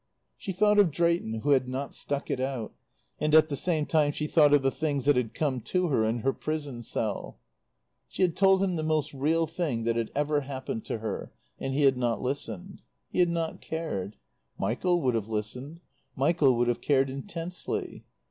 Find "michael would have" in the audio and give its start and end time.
14.57-15.29, 16.15-16.81